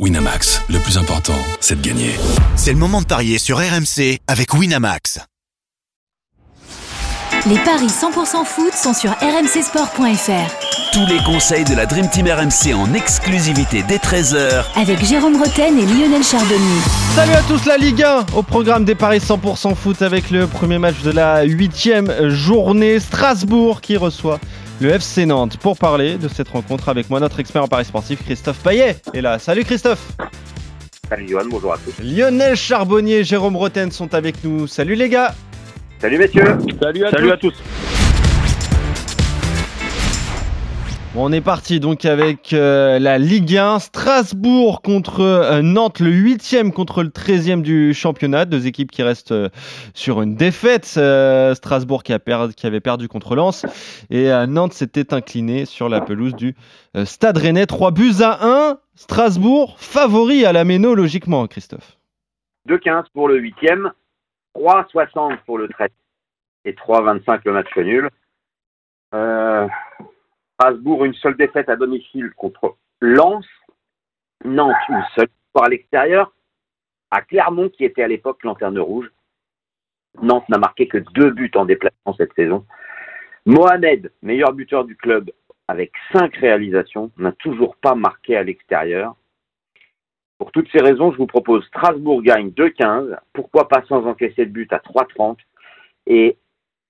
Winamax, 0.00 0.60
le 0.70 0.80
plus 0.80 0.98
important, 0.98 1.38
c'est 1.60 1.80
de 1.80 1.86
gagner. 1.86 2.10
C'est 2.56 2.72
le 2.72 2.78
moment 2.78 3.00
de 3.00 3.06
parier 3.06 3.38
sur 3.38 3.58
RMC 3.58 4.18
avec 4.26 4.52
Winamax. 4.52 5.20
Les 7.46 7.58
paris 7.58 7.86
100% 7.86 8.44
foot 8.44 8.72
sont 8.74 8.92
sur 8.92 9.12
rmcsport.fr. 9.12 10.90
Tous 10.92 11.06
les 11.06 11.22
conseils 11.22 11.62
de 11.62 11.76
la 11.76 11.86
Dream 11.86 12.08
Team 12.10 12.26
RMC 12.26 12.74
en 12.74 12.92
exclusivité 12.92 13.84
dès 13.86 13.98
13h 13.98 14.64
Avec 14.74 15.04
Jérôme 15.04 15.36
Roten 15.40 15.78
et 15.78 15.86
Lionel 15.86 16.24
Charbonnier. 16.24 16.80
Salut 17.14 17.34
à 17.34 17.42
tous 17.42 17.64
la 17.64 17.76
Ligue 17.76 18.02
1 18.02 18.26
au 18.34 18.42
programme 18.42 18.84
des 18.84 18.96
paris 18.96 19.18
100% 19.18 19.76
foot 19.76 20.02
avec 20.02 20.32
le 20.32 20.48
premier 20.48 20.78
match 20.78 21.02
de 21.02 21.12
la 21.12 21.44
huitième 21.44 22.30
journée 22.30 22.98
Strasbourg 22.98 23.80
qui 23.80 23.96
reçoit 23.96 24.40
le 24.80 24.90
FC 24.90 25.26
Nantes. 25.26 25.56
Pour 25.58 25.78
parler 25.78 26.16
de 26.16 26.28
cette 26.28 26.48
rencontre 26.48 26.88
avec 26.88 27.10
moi, 27.10 27.20
notre 27.20 27.40
expert 27.40 27.62
en 27.62 27.68
paris 27.68 27.84
sportif 27.84 28.22
Christophe 28.24 28.58
Payet 28.62 28.96
est 29.12 29.20
là. 29.20 29.38
Salut 29.38 29.64
Christophe 29.64 30.12
Salut 31.08 31.28
Johan, 31.28 31.44
bonjour 31.50 31.72
à 31.72 31.78
tous. 31.78 31.92
Lionel 32.02 32.56
Charbonnier 32.56 33.18
et 33.18 33.24
Jérôme 33.24 33.56
Roten 33.56 33.90
sont 33.90 34.14
avec 34.14 34.42
nous. 34.42 34.66
Salut 34.66 34.94
les 34.94 35.08
gars 35.08 35.34
Salut 36.00 36.18
messieurs 36.18 36.58
Salut 36.82 37.04
à 37.04 37.10
Salut 37.10 37.28
tous. 37.28 37.32
à 37.32 37.36
tous 37.36 37.54
on 41.16 41.32
est 41.32 41.40
parti 41.40 41.80
donc 41.80 42.04
avec 42.04 42.52
euh, 42.52 42.98
la 42.98 43.18
Ligue 43.18 43.56
1. 43.56 43.78
Strasbourg 43.78 44.82
contre 44.82 45.20
euh, 45.20 45.62
Nantes, 45.62 46.00
le 46.00 46.10
8e 46.10 46.72
contre 46.72 47.02
le 47.02 47.10
13e 47.10 47.62
du 47.62 47.94
championnat. 47.94 48.44
Deux 48.44 48.66
équipes 48.66 48.90
qui 48.90 49.02
restent 49.02 49.32
euh, 49.32 49.48
sur 49.94 50.22
une 50.22 50.34
défaite. 50.34 50.84
Strasbourg 50.84 52.02
qui, 52.02 52.12
avait 52.12 52.80
perdu 52.80 53.08
contre 53.08 53.36
Lens. 53.36 53.64
Et 54.10 54.30
Nantes 54.46 54.72
s'était 54.72 55.14
incliné 55.14 55.64
sur 55.64 55.88
la 55.88 56.00
pelouse 56.00 56.34
du 56.34 56.54
Stade 57.04 57.38
Rennais. 57.38 57.66
3 57.66 57.90
buts 57.90 58.22
à 58.22 58.70
1. 58.70 58.78
Strasbourg 58.94 59.76
favori 59.78 60.44
à 60.44 60.52
la 60.52 60.64
Méno, 60.64 60.94
logiquement, 60.94 61.46
Christophe. 61.46 61.96
2-15 62.68 63.04
pour 63.12 63.28
le 63.28 63.40
8e, 63.40 63.90
3-60 64.56 65.38
pour 65.44 65.58
le 65.58 65.68
13 65.68 65.88
et 66.64 66.72
3-25 66.72 67.40
le 67.44 67.52
match 67.52 67.76
nul. 67.76 68.10
Euh, 69.14 69.68
Strasbourg, 70.54 71.04
une 71.04 71.14
seule 71.14 71.36
défaite 71.36 71.68
à 71.68 71.76
domicile 71.76 72.30
contre 72.36 72.76
Lens. 73.00 73.46
Nantes, 74.44 74.76
une 74.88 75.02
seule 75.16 75.28
victoire 75.28 75.64
à 75.64 75.68
l'extérieur. 75.68 76.32
À 77.10 77.22
Clermont, 77.22 77.68
qui 77.68 77.84
était 77.84 78.02
à 78.02 78.08
l'époque 78.08 78.42
lanterne 78.44 78.78
rouge. 78.78 79.10
Nantes 80.22 80.48
n'a 80.48 80.58
marqué 80.58 80.86
que 80.86 80.98
deux 80.98 81.30
buts 81.30 81.50
en 81.54 81.64
déplacement 81.64 82.14
cette 82.16 82.34
saison. 82.34 82.64
Mohamed, 83.46 84.12
meilleur 84.22 84.52
buteur 84.52 84.84
du 84.84 84.96
club, 84.96 85.30
avec 85.68 85.92
cinq 86.12 86.36
réalisations, 86.36 87.10
n'a 87.16 87.32
toujours 87.32 87.76
pas 87.76 87.94
marqué 87.94 88.36
à 88.36 88.42
l'extérieur. 88.42 89.16
Pour 90.38 90.52
toutes 90.52 90.70
ces 90.72 90.80
raisons, 90.80 91.12
je 91.12 91.18
vous 91.18 91.26
propose 91.26 91.64
Strasbourg 91.66 92.22
gagne 92.22 92.50
2-15. 92.50 93.18
Pourquoi 93.32 93.68
pas 93.68 93.82
sans 93.88 94.04
encaisser 94.06 94.46
de 94.46 94.50
but 94.50 94.72
à 94.72 94.78
3-30 94.78 95.36
Et 96.06 96.38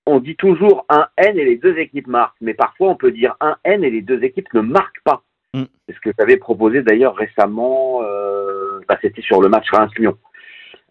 on 0.05 0.19
dit 0.19 0.35
toujours 0.35 0.85
un 0.89 1.07
N 1.17 1.37
et 1.37 1.45
les 1.45 1.57
deux 1.57 1.77
équipes 1.77 2.07
marquent. 2.07 2.37
Mais 2.41 2.53
parfois, 2.53 2.89
on 2.89 2.95
peut 2.95 3.11
dire 3.11 3.35
un 3.41 3.57
N 3.63 3.83
et 3.83 3.89
les 3.89 4.01
deux 4.01 4.23
équipes 4.23 4.53
ne 4.53 4.61
marquent 4.61 5.01
pas. 5.03 5.23
Mm. 5.53 5.63
C'est 5.87 5.95
ce 5.95 5.99
que 5.99 6.11
j'avais 6.17 6.37
proposé 6.37 6.81
d'ailleurs 6.81 7.15
récemment. 7.15 8.01
Euh, 8.03 8.79
bah, 8.87 8.97
C'était 9.01 9.21
sur 9.21 9.41
le 9.41 9.49
match 9.49 9.69
Reims-Lyon. 9.71 10.17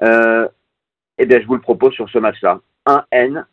Euh, 0.03 0.49
eh 1.19 1.27
bien, 1.27 1.41
je 1.41 1.47
vous 1.47 1.55
le 1.55 1.61
propose 1.61 1.93
sur 1.93 2.09
ce 2.09 2.19
match-là. 2.19 2.61
Un 2.87 3.05
N 3.13 3.47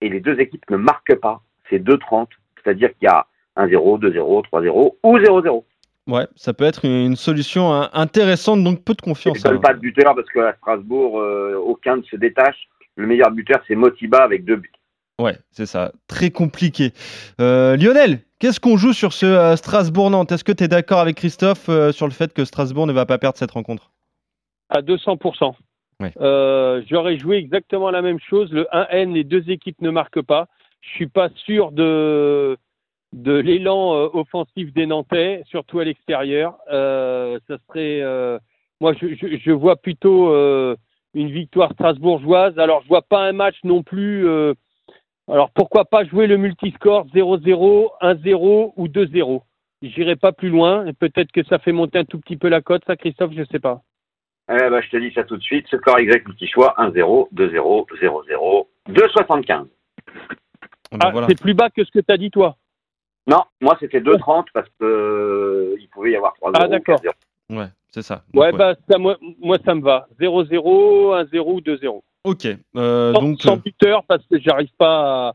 et 0.00 0.08
les 0.08 0.20
deux 0.20 0.38
équipes 0.40 0.68
ne 0.70 0.76
marquent 0.76 1.18
pas. 1.20 1.42
C'est 1.70 1.78
2-30. 1.78 2.28
C'est-à-dire 2.62 2.90
qu'il 2.98 3.06
y 3.06 3.08
a 3.08 3.26
1-0, 3.56 4.00
2-0, 4.00 4.44
3-0 4.52 4.94
ou 5.02 5.18
0-0. 5.18 5.64
Ouais, 6.08 6.26
ça 6.34 6.52
peut 6.52 6.64
être 6.64 6.84
une 6.84 7.14
solution 7.14 7.72
hein, 7.72 7.88
intéressante, 7.92 8.64
donc 8.64 8.82
peu 8.82 8.94
de 8.94 9.00
confiance. 9.00 9.38
ne 9.38 9.50
donne 9.50 9.58
hein. 9.58 9.60
pas 9.62 9.74
de 9.74 9.78
buteur 9.78 10.14
parce 10.16 10.28
qu'à 10.30 10.52
Strasbourg, 10.54 11.20
euh, 11.20 11.54
aucun 11.54 11.96
ne 11.96 12.02
se 12.02 12.16
détache. 12.16 12.68
Le 12.96 13.06
meilleur 13.06 13.30
buteur, 13.30 13.62
c'est 13.66 13.74
Motiba 13.74 14.22
avec 14.22 14.44
deux 14.44 14.56
buts. 14.56 14.72
Ouais, 15.18 15.36
c'est 15.50 15.66
ça. 15.66 15.92
Très 16.08 16.30
compliqué. 16.30 16.92
Euh, 17.40 17.76
Lionel, 17.76 18.20
qu'est-ce 18.38 18.60
qu'on 18.60 18.76
joue 18.76 18.92
sur 18.92 19.12
ce 19.12 19.26
euh, 19.26 19.56
Strasbourg-Nantes? 19.56 20.32
Est-ce 20.32 20.44
que 20.44 20.52
tu 20.52 20.64
es 20.64 20.68
d'accord 20.68 20.98
avec 21.00 21.16
Christophe 21.16 21.68
euh, 21.68 21.92
sur 21.92 22.06
le 22.06 22.12
fait 22.12 22.32
que 22.32 22.44
Strasbourg 22.44 22.86
ne 22.86 22.92
va 22.92 23.06
pas 23.06 23.18
perdre 23.18 23.38
cette 23.38 23.52
rencontre? 23.52 23.92
À 24.68 24.80
200%. 24.80 25.54
Ouais. 26.00 26.12
Euh, 26.20 26.82
J'aurais 26.88 27.18
joué 27.18 27.36
exactement 27.36 27.90
la 27.90 28.02
même 28.02 28.18
chose. 28.18 28.50
Le 28.52 28.66
1N, 28.72 29.12
les 29.12 29.24
deux 29.24 29.48
équipes 29.50 29.80
ne 29.80 29.90
marquent 29.90 30.22
pas. 30.22 30.48
Je 30.80 30.88
suis 30.90 31.06
pas 31.06 31.28
sûr 31.44 31.70
de, 31.70 32.56
de 33.12 33.32
l'élan 33.32 33.94
euh, 33.94 34.08
offensif 34.14 34.72
des 34.72 34.86
Nantais, 34.86 35.42
surtout 35.46 35.78
à 35.78 35.84
l'extérieur. 35.84 36.56
Euh, 36.72 37.38
ça 37.46 37.58
serait, 37.68 38.00
euh, 38.02 38.38
moi, 38.80 38.94
je, 39.00 39.14
je, 39.14 39.36
je 39.36 39.52
vois 39.52 39.76
plutôt 39.76 40.30
euh, 40.32 40.74
une 41.14 41.30
victoire 41.30 41.72
strasbourgeoise. 41.72 42.58
Alors, 42.58 42.82
je 42.82 42.88
vois 42.88 43.02
pas 43.02 43.20
un 43.22 43.32
match 43.32 43.56
non 43.64 43.82
plus. 43.82 44.26
euh, 44.28 44.54
alors, 45.28 45.50
pourquoi 45.50 45.84
pas 45.84 46.04
jouer 46.04 46.26
le 46.26 46.36
multiscore 46.36 47.06
0-0, 47.14 47.90
1-0 48.00 48.72
ou 48.76 48.88
2-0 48.88 49.42
J'irai 49.82 50.16
pas 50.16 50.32
plus 50.32 50.48
loin. 50.50 50.86
et 50.86 50.92
Peut-être 50.92 51.32
que 51.32 51.44
ça 51.44 51.58
fait 51.58 51.72
monter 51.72 51.98
un 51.98 52.04
tout 52.04 52.18
petit 52.20 52.36
peu 52.36 52.48
la 52.48 52.60
cote, 52.60 52.82
ça, 52.86 52.96
Christophe, 52.96 53.32
je 53.36 53.44
sais 53.50 53.58
pas. 53.58 53.82
Eh 54.50 54.56
ben, 54.70 54.80
je 54.80 54.88
te 54.90 54.96
dis 54.96 55.12
ça 55.12 55.24
tout 55.24 55.36
de 55.36 55.42
suite. 55.42 55.66
Score 55.68 55.98
exact, 55.98 56.26
petit 56.26 56.46
choix 56.48 56.74
1-0, 56.78 57.28
2-0, 57.32 57.86
0-0, 58.00 58.66
2-75. 58.88 59.48
Ah 59.48 59.64
bah 60.92 60.98
Ah, 61.00 61.10
voilà. 61.12 61.26
c'est 61.28 61.40
plus 61.40 61.54
bas 61.54 61.70
que 61.70 61.84
ce 61.84 61.90
que 61.90 62.00
tu 62.00 62.12
as 62.12 62.16
dit, 62.16 62.30
toi? 62.30 62.56
Non, 63.28 63.42
moi 63.60 63.76
c'était 63.78 64.00
2-30 64.00 64.46
parce 64.52 64.68
que 64.80 64.84
euh, 64.84 65.76
il 65.80 65.88
pouvait 65.88 66.10
y 66.10 66.16
avoir 66.16 66.34
3-0. 66.42 66.50
Ah, 66.54 66.68
d'accord. 66.68 67.00
4-0. 67.00 67.56
Ouais, 67.58 67.66
c'est 67.92 68.02
ça. 68.02 68.22
Donc, 68.34 68.42
Ouais, 68.42 68.50
ouais. 68.52 68.58
bah, 68.58 68.74
ça, 68.90 68.98
moi, 68.98 69.16
moi, 69.40 69.58
ça 69.64 69.74
me 69.74 69.82
va. 69.82 70.08
0-0, 70.20 70.50
1-0 71.30 71.38
ou 71.52 71.60
2-0. 71.60 72.00
Ok. 72.24 72.46
euh, 72.76 73.12
Sans, 73.12 73.20
donc, 73.20 73.40
sans 73.42 73.52
euh, 73.56 73.60
buteur, 73.64 74.02
parce 74.08 74.24
que 74.26 74.38
j'arrive 74.40 74.70
pas 74.78 75.28
à... 75.28 75.32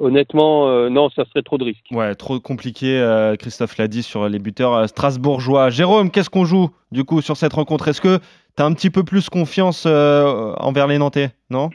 Honnêtement, 0.00 0.68
euh, 0.68 0.88
non, 0.90 1.10
ça 1.10 1.24
serait 1.24 1.42
trop 1.42 1.58
de 1.58 1.64
risques. 1.64 1.86
ouais, 1.90 2.14
trop 2.14 2.38
compliqué. 2.38 3.00
euh, 3.00 3.34
Christophe 3.34 3.78
l'a 3.78 3.88
dit 3.88 4.04
sur 4.04 4.28
les 4.28 4.38
buteurs 4.38 4.74
euh, 4.74 4.86
strasbourgeois. 4.86 5.70
Jérôme, 5.70 6.12
qu'est-ce 6.12 6.30
qu'on 6.30 6.44
joue 6.44 6.68
du 6.92 7.02
coup 7.02 7.20
sur 7.20 7.36
cette 7.36 7.52
rencontre? 7.54 7.88
Est-ce 7.88 8.00
que 8.00 8.18
tu 8.56 8.62
as 8.62 8.64
un 8.64 8.72
petit 8.74 8.90
peu 8.90 9.02
plus 9.02 9.28
confiance 9.28 9.86
euh, 9.88 10.52
envers 10.58 10.86
les 10.86 10.98
Nantais 10.98 11.30
Non? 11.50 11.70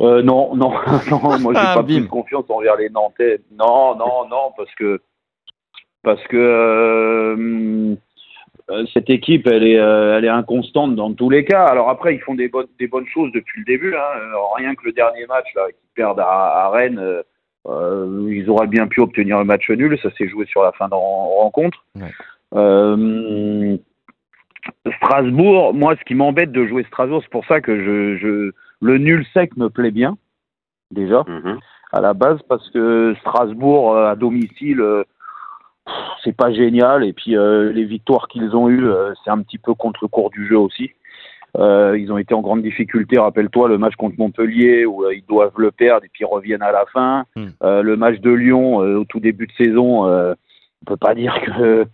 Euh, 0.00 0.22
non, 0.22 0.56
non, 0.56 0.72
non, 1.10 1.38
moi 1.38 1.54
j'ai 1.54 1.60
Ah, 1.62 1.74
pas 1.76 1.82
bim. 1.82 2.00
plus 2.00 2.08
confiance 2.08 2.44
envers 2.48 2.76
les 2.76 2.90
Nantais. 2.90 3.40
Non, 3.52 3.94
non, 3.96 4.28
non, 4.28 4.52
parce 4.56 4.74
que 4.74 5.00
parce 6.06 6.22
que 6.28 6.36
euh, 6.36 7.94
euh, 8.70 8.84
cette 8.94 9.10
équipe, 9.10 9.48
elle 9.48 9.66
est, 9.66 9.78
euh, 9.78 10.16
elle 10.16 10.24
est 10.24 10.28
inconstante 10.28 10.94
dans 10.94 11.12
tous 11.12 11.28
les 11.30 11.44
cas. 11.44 11.64
Alors 11.64 11.90
après, 11.90 12.14
ils 12.14 12.20
font 12.20 12.36
des 12.36 12.48
bonnes, 12.48 12.68
des 12.78 12.86
bonnes 12.86 13.06
choses 13.08 13.32
depuis 13.32 13.58
le 13.60 13.64
début. 13.64 13.94
Hein. 13.96 14.20
Alors, 14.30 14.54
rien 14.56 14.74
que 14.76 14.84
le 14.84 14.92
dernier 14.92 15.26
match 15.26 15.48
là, 15.56 15.66
qu'ils 15.66 15.94
perdent 15.96 16.20
à, 16.20 16.64
à 16.64 16.68
Rennes, 16.70 17.02
euh, 17.68 18.26
ils 18.30 18.48
auraient 18.48 18.68
bien 18.68 18.86
pu 18.86 19.00
obtenir 19.00 19.36
un 19.38 19.44
match 19.44 19.68
nul. 19.68 19.98
Ça 20.00 20.10
s'est 20.16 20.28
joué 20.28 20.46
sur 20.46 20.62
la 20.62 20.70
fin 20.72 20.86
de 20.88 20.94
ren- 20.94 21.26
rencontre. 21.42 21.84
Ouais. 21.96 22.12
Euh, 22.54 23.76
Strasbourg, 24.98 25.74
moi, 25.74 25.96
ce 25.98 26.04
qui 26.04 26.14
m'embête 26.14 26.52
de 26.52 26.66
jouer 26.66 26.84
Strasbourg, 26.84 27.20
c'est 27.22 27.30
pour 27.32 27.46
ça 27.46 27.60
que 27.60 27.76
je, 27.84 28.16
je 28.18 28.52
le 28.80 28.98
nul 28.98 29.24
sec 29.34 29.56
me 29.56 29.70
plaît 29.70 29.90
bien 29.90 30.16
déjà 30.92 31.24
Mhm. 31.26 31.58
à 31.92 32.00
la 32.00 32.14
base 32.14 32.40
parce 32.48 32.68
que 32.70 33.14
Strasbourg 33.20 33.96
à 33.98 34.14
domicile 34.14 34.80
euh, 34.80 35.02
c'est 36.26 36.36
pas 36.36 36.52
génial 36.52 37.04
et 37.04 37.12
puis 37.14 37.36
euh, 37.36 37.72
les 37.72 37.84
victoires 37.84 38.28
qu'ils 38.28 38.54
ont 38.54 38.68
eues 38.68 38.84
euh, 38.86 39.14
c'est 39.24 39.30
un 39.30 39.38
petit 39.40 39.56
peu 39.58 39.72
contre 39.72 40.00
le 40.02 40.08
cours 40.08 40.28
du 40.30 40.46
jeu 40.46 40.58
aussi 40.58 40.90
Euh, 41.58 41.96
ils 41.98 42.12
ont 42.12 42.18
été 42.18 42.34
en 42.34 42.42
grande 42.42 42.60
difficulté 42.62 43.18
rappelle-toi 43.18 43.68
le 43.68 43.78
match 43.78 43.94
contre 43.96 44.16
Montpellier 44.18 44.84
où 44.84 45.04
euh, 45.04 45.14
ils 45.14 45.24
doivent 45.26 45.56
le 45.66 45.70
perdre 45.70 46.04
et 46.04 46.10
puis 46.12 46.22
ils 46.24 46.32
reviennent 46.38 46.66
à 46.70 46.72
la 46.80 46.84
fin 46.92 47.24
Hmm. 47.36 47.46
Euh, 47.62 47.80
le 47.90 47.94
match 47.96 48.18
de 48.20 48.30
Lyon 48.30 48.66
au 49.00 49.04
tout 49.04 49.20
début 49.20 49.46
de 49.46 49.52
saison 49.64 50.06
euh, 50.06 50.34
on 50.82 50.84
peut 50.90 50.98
pas 51.06 51.14
dire 51.22 51.34
que 51.46 51.86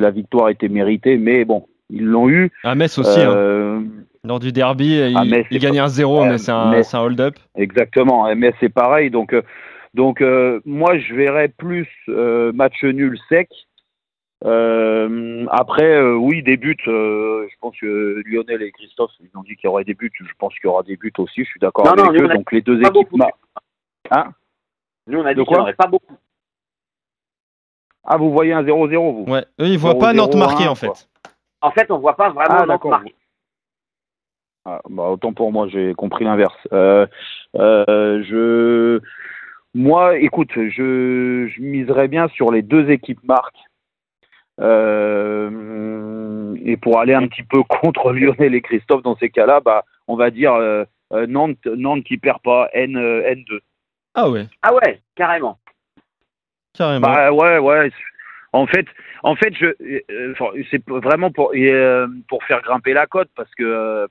la 0.00 0.10
victoire 0.10 0.48
était 0.48 0.68
méritée 0.68 1.16
mais 1.18 1.44
bon 1.44 1.66
ils 1.90 2.04
l'ont 2.04 2.28
eu 2.28 2.50
À 2.64 2.74
Metz 2.74 2.98
aussi, 2.98 3.20
hein. 3.20 3.84
Lors 4.22 4.38
du 4.38 4.52
derby, 4.52 4.90
il, 5.10 5.16
à 5.16 5.24
Metz, 5.24 5.46
il 5.50 5.54
c'est 5.58 5.64
gagnait 5.64 5.78
pas- 5.78 5.84
un 5.86 5.88
0, 5.88 6.20
Euh, 6.22 6.28
mais 6.30 6.38
c'est 6.38 6.52
un, 6.52 6.72
un 6.72 7.00
hold-up. 7.04 7.34
Exactement, 7.56 8.18
mais 8.36 8.52
c'est 8.60 8.68
pareil. 8.68 9.08
Donc, 9.10 9.34
donc 9.94 10.20
euh, 10.20 10.60
moi, 10.64 10.98
je 10.98 11.14
verrais 11.14 11.48
plus 11.48 11.88
euh, 12.08 12.52
match 12.52 12.82
nul 12.84 13.18
sec. 13.28 13.48
Euh, 14.44 15.46
après, 15.50 15.84
euh, 15.96 16.14
oui, 16.14 16.42
des 16.42 16.56
buts. 16.56 16.76
euh, 16.88 17.46
je 17.50 17.54
pense 17.60 17.76
que 17.78 18.22
Lionel 18.24 18.62
et 18.62 18.72
Christophe, 18.72 19.10
ils 19.20 19.36
ont 19.36 19.42
dit 19.42 19.54
qu'il 19.56 19.68
y 19.68 19.68
aurait 19.68 19.84
des 19.84 19.92
buts. 19.94 20.10
Je 20.18 20.32
pense 20.38 20.54
qu'il 20.54 20.64
y 20.64 20.70
aura 20.70 20.82
des 20.82 20.96
buts 20.96 21.12
aussi. 21.18 21.44
Je 21.44 21.48
suis 21.50 21.60
d'accord 21.60 21.84
Non, 21.84 21.92
avec 21.92 22.20
non, 22.20 22.24
eux. 22.24 22.28
Donc 22.28 22.50
les 22.52 22.62
deux 22.62 22.80
équipes. 22.80 23.12
ma- 23.12 24.28
Nous, 25.06 25.18
on 25.18 25.26
a 25.26 25.34
dit 25.34 25.44
qu'il 25.44 25.54
n'y 25.54 25.60
aurait 25.60 25.74
pas 25.74 25.86
beaucoup. 25.88 26.14
Ah, 28.04 28.16
vous 28.16 28.32
voyez 28.32 28.52
un 28.54 28.62
0-0, 28.62 29.12
vous? 29.24 29.30
Ouais, 29.30 29.44
eux, 29.60 29.66
ils 29.66 29.78
voient 29.78 29.92
0-0, 29.92 30.00
pas 30.00 30.12
Nantes 30.14 30.34
marquer 30.36 30.64
1, 30.64 30.68
en 30.70 30.74
fait. 30.74 30.86
quoi. 30.86 30.96
En 31.60 31.70
fait, 31.72 31.90
on 31.90 31.98
voit 31.98 32.16
pas 32.16 32.30
vraiment 32.30 32.60
Ah, 32.60 32.66
Nantes 32.66 32.84
marquer. 32.86 33.14
Ah, 34.64 34.80
bah, 34.88 35.04
autant 35.04 35.32
pour 35.34 35.52
moi, 35.52 35.68
j'ai 35.68 35.92
compris 35.94 36.24
l'inverse. 36.24 36.56
Euh, 36.72 37.06
euh, 37.56 38.22
je, 38.24 39.00
moi, 39.74 40.18
écoute, 40.18 40.50
je, 40.54 41.48
je 41.48 41.60
miserais 41.60 42.08
bien 42.08 42.28
sur 42.28 42.50
les 42.50 42.62
deux 42.62 42.90
équipes 42.90 43.22
marques. 43.24 43.56
Euh, 44.60 46.54
et 46.64 46.76
pour 46.76 46.98
aller 47.00 47.14
un 47.14 47.26
petit 47.26 47.42
peu 47.42 47.62
contre 47.82 48.12
Lionel 48.12 48.54
et 48.54 48.60
Christophe 48.60 49.02
dans 49.02 49.16
ces 49.16 49.30
cas-là, 49.30 49.60
bah, 49.60 49.84
on 50.08 50.16
va 50.16 50.30
dire 50.30 50.54
euh, 50.54 50.84
euh, 51.12 51.26
Nantes, 51.26 51.64
Nantes 51.66 52.04
qui 52.04 52.18
perd 52.18 52.40
pas 52.42 52.68
N, 52.72 52.96
euh, 52.96 53.22
N2. 53.32 53.60
Ah 54.14 54.28
ouais, 54.28 54.46
Ah 54.62 54.74
ouais, 54.74 55.00
carrément. 55.14 55.58
carrément. 56.74 57.06
Bah 57.06 57.32
ouais, 57.32 57.58
ouais. 57.58 57.90
En 58.52 58.66
fait, 58.66 58.86
en 59.22 59.36
fait, 59.36 59.54
je, 59.54 59.66
euh, 60.10 60.34
c'est 60.70 60.82
vraiment 60.88 61.30
pour 61.30 61.52
euh, 61.54 62.08
pour 62.28 62.42
faire 62.44 62.60
grimper 62.62 62.92
la 62.92 63.06
cote 63.06 63.30
parce 63.36 63.54
que 63.54 63.62
euh, 63.62 64.06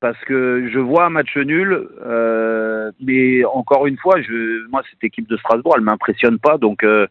parce 0.00 0.18
que 0.24 0.68
je 0.72 0.78
vois 0.78 1.06
un 1.06 1.10
match 1.10 1.36
nul, 1.36 1.88
euh, 2.04 2.90
mais 3.00 3.44
encore 3.44 3.86
une 3.86 3.96
fois, 3.96 4.20
je, 4.20 4.66
moi 4.68 4.82
cette 4.90 5.02
équipe 5.04 5.28
de 5.28 5.36
Strasbourg, 5.36 5.74
elle 5.76 5.84
m'impressionne 5.84 6.38
pas, 6.38 6.58
donc 6.58 6.84
euh, 6.84 7.06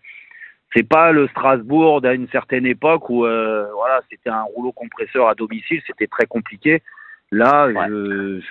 c'est 0.74 0.88
pas 0.88 1.12
le 1.12 1.28
Strasbourg 1.30 2.02
d'une 2.02 2.28
certaine 2.30 2.66
époque 2.66 3.10
où 3.10 3.26
euh, 3.26 3.68
voilà, 3.74 4.02
c'était 4.10 4.30
un 4.30 4.44
rouleau 4.44 4.72
compresseur 4.72 5.28
à 5.28 5.36
domicile, 5.36 5.82
c'était 5.88 6.08
très 6.08 6.26
compliqué. 6.26 6.82
Là, 7.32 7.68
Ouais. 7.68 7.88
je, 7.90 8.42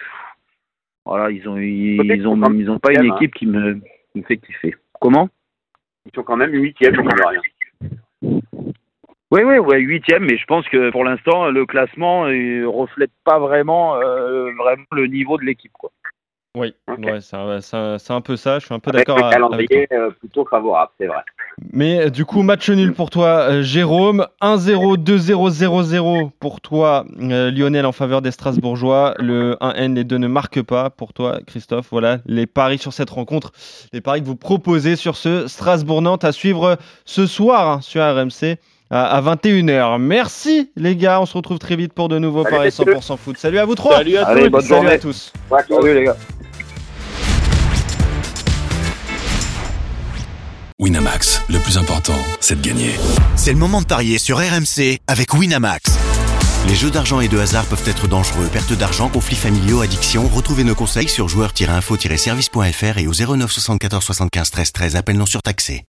voilà, 1.05 1.31
ils 1.31 1.49
ont 1.49 1.59
ils, 1.59 2.01
ont 2.27 2.53
ils 2.55 2.71
ont 2.71 2.79
pas 2.79 2.93
une 2.93 3.11
hein. 3.11 3.15
équipe 3.17 3.35
qui 3.35 3.47
me, 3.47 3.75
qui 4.13 4.19
me 4.19 4.23
fait 4.25 4.39
kiffer. 4.39 4.75
Comment? 5.01 5.29
Ils 6.07 6.13
sont 6.15 6.23
quand 6.23 6.37
même 6.37 6.53
de 6.53 7.29
rien. 7.29 7.41
Oui, 9.35 9.43
oui, 9.43 9.59
ouais, 9.59 9.81
huitième, 9.81 10.27
mais 10.27 10.39
je 10.39 10.45
pense 10.45 10.65
que 10.69 10.93
pour 10.93 11.03
l'instant, 11.03 11.51
le 11.51 11.67
classement 11.67 12.27
ne 12.27 12.65
reflète 12.65 13.11
pas 13.25 13.41
vraiment, 13.41 13.97
euh, 13.97 14.53
vraiment 14.57 14.85
le 14.93 15.09
niveau 15.09 15.39
de 15.39 15.45
l'équipe. 15.45 15.73
Quoi. 15.73 15.91
Oui, 16.57 16.73
ouais, 16.87 17.21
c'est 17.21 17.35
un, 17.35 18.21
peu 18.21 18.37
ça. 18.37 18.61
Je 18.61 18.67
suis 18.67 18.75
un 18.75 18.79
peu 18.79 18.91
Avec 18.91 19.09
d'accord 19.09 19.19
le 19.19 19.25
avec 19.25 19.37
toi. 19.37 19.49
calendrier 19.49 19.89
euh, 19.91 20.11
plutôt 20.11 20.45
favorable, 20.45 20.93
c'est 21.01 21.09
vrai. 21.09 21.23
Mais 21.73 21.99
euh, 21.99 22.11
du 22.11 22.25
coup, 22.25 22.43
match 22.43 22.71
nul 22.71 22.93
pour 22.93 23.11
toi, 23.11 23.61
Jérôme. 23.63 24.25
1-0, 24.41 24.99
2-0, 24.99 25.51
0-0 25.51 26.31
pour 26.39 26.61
toi, 26.61 27.05
Lionel, 27.19 27.87
en 27.87 27.93
faveur 27.93 28.23
des 28.23 28.31
Strasbourgeois. 28.31 29.17
Le 29.19 29.57
1N, 29.61 29.95
les 29.95 30.05
deux 30.05 30.19
ne 30.19 30.29
marquent 30.29 30.63
pas 30.63 30.91
pour 30.91 31.13
toi, 31.13 31.41
Christophe. 31.45 31.89
Voilà 31.91 32.19
les 32.27 32.47
paris 32.47 32.79
sur 32.79 32.93
cette 32.93 33.11
rencontre, 33.11 33.51
les 33.93 34.01
paris 34.01 34.21
que 34.21 34.27
vous 34.27 34.37
proposez 34.37 34.95
sur 34.95 35.17
ce 35.17 35.49
Strasbourg-Nantes 35.49 36.23
à 36.23 36.31
suivre 36.31 36.79
ce 37.05 37.27
soir 37.27 37.69
hein, 37.69 37.81
sur 37.81 38.01
RMC 38.01 38.61
à, 38.91 39.17
à 39.17 39.23
21h. 39.37 39.99
Merci 39.99 40.71
les 40.77 40.97
gars, 40.97 41.21
on 41.21 41.27
se 41.27 41.35
retrouve 41.37 41.59
très 41.59 41.77
vite 41.77 41.93
pour 41.93 42.09
de 42.09 42.19
nouveaux 42.19 42.45
paris 42.45 42.67
messieurs. 42.67 42.85
100% 42.85 43.17
foot. 43.19 43.37
Salut 43.39 43.59
à 43.59 43.65
vous 43.65 43.75
trois. 43.75 43.97
Salut 43.97 44.17
à 44.17 44.27
Allez, 44.27 44.45
tous. 44.45 44.51
bonne 44.51 44.61
Salut 44.63 44.75
journée. 44.75 44.91
à 44.93 44.99
tous. 44.99 45.33
Ouais, 45.51 45.61
Salut 45.69 45.95
les 45.95 46.05
gars. 46.05 46.17
Winamax, 50.81 51.43
le 51.49 51.59
plus 51.61 51.79
important, 51.79 52.19
c'est 52.41 52.61
de 52.61 52.67
gagner. 52.67 52.91
C'est 53.37 53.53
le 53.53 53.59
moment 53.59 53.81
de 53.81 53.87
parier 53.87 54.19
sur 54.19 54.39
RMC 54.39 54.99
avec 55.07 55.33
Winamax. 55.33 55.83
Les 56.67 56.75
jeux 56.75 56.91
d'argent 56.91 57.21
et 57.21 57.29
de 57.29 57.39
hasard 57.39 57.65
peuvent 57.67 57.87
être 57.87 58.09
dangereux. 58.09 58.49
Perte 58.53 58.73
d'argent, 58.73 59.09
conflits 59.09 59.37
familiaux, 59.37 59.83
addiction. 59.83 60.27
Retrouvez 60.27 60.65
nos 60.65 60.75
conseils 60.75 61.09
sur 61.09 61.29
joueurs-info-service.fr 61.29 62.99
et 62.99 63.07
au 63.07 63.13
09 63.13 63.53
74 63.53 64.03
75 64.03 64.51
13 64.51 64.73
13. 64.73 64.97
Appel 64.97 65.17
non 65.17 65.27
surtaxé. 65.27 65.83